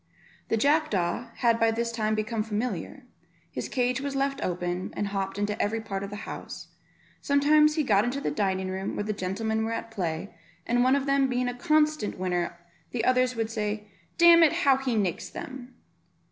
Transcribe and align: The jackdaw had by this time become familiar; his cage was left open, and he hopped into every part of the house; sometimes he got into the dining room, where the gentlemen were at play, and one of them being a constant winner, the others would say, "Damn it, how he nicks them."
The 0.47 0.57
jackdaw 0.57 1.27
had 1.35 1.59
by 1.59 1.69
this 1.69 1.91
time 1.91 2.15
become 2.15 2.41
familiar; 2.41 3.03
his 3.51 3.69
cage 3.69 4.01
was 4.01 4.15
left 4.15 4.41
open, 4.43 4.91
and 4.97 5.05
he 5.09 5.13
hopped 5.13 5.37
into 5.37 5.61
every 5.61 5.79
part 5.79 6.01
of 6.03 6.09
the 6.09 6.15
house; 6.25 6.69
sometimes 7.21 7.75
he 7.75 7.83
got 7.83 8.03
into 8.03 8.19
the 8.19 8.31
dining 8.31 8.69
room, 8.71 8.95
where 8.95 9.03
the 9.03 9.13
gentlemen 9.13 9.63
were 9.63 9.73
at 9.73 9.91
play, 9.91 10.33
and 10.65 10.83
one 10.83 10.95
of 10.95 11.05
them 11.05 11.27
being 11.27 11.47
a 11.47 11.53
constant 11.53 12.17
winner, 12.17 12.57
the 12.89 13.05
others 13.05 13.35
would 13.35 13.51
say, 13.51 13.91
"Damn 14.17 14.41
it, 14.41 14.51
how 14.65 14.77
he 14.77 14.95
nicks 14.95 15.29
them." 15.29 15.75